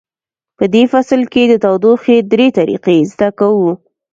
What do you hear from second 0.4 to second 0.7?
په